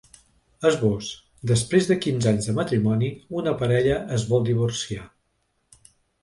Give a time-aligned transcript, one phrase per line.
[0.67, 1.09] Esbós:
[1.51, 3.11] Després de quinze anys de matrimoni,
[3.43, 5.07] una parella es vol divorciar.